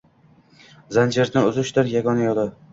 Zanjirni 0.97 1.45
uzishdir 1.53 1.95
yagona 1.95 2.35
o’yi. 2.35 2.51